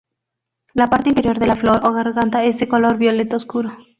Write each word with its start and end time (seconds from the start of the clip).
La 0.73 0.87
parte 0.89 1.09
interior 1.09 1.37
de 1.37 1.45
la 1.45 1.55
flor 1.55 1.81
o 1.85 1.93
garganta 1.93 2.43
es 2.43 2.57
de 2.57 2.67
color 2.67 2.97
violeta 2.97 3.35
oscuro. 3.35 3.69